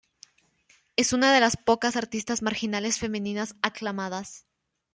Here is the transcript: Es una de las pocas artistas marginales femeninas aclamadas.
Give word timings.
Es 0.95 1.13
una 1.13 1.31
de 1.31 1.39
las 1.39 1.55
pocas 1.57 1.95
artistas 1.95 2.41
marginales 2.41 2.97
femeninas 2.97 3.53
aclamadas. 3.61 4.47